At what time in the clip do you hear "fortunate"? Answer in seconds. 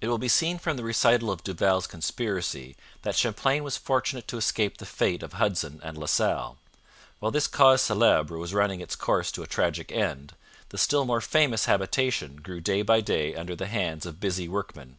3.76-4.26